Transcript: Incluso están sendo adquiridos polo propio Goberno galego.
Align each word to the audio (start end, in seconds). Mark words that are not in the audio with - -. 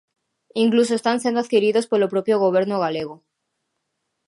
Incluso 0.63 0.93
están 0.95 1.17
sendo 1.23 1.41
adquiridos 1.43 1.85
polo 1.91 2.11
propio 2.13 2.35
Goberno 2.45 2.77
galego. 2.83 3.15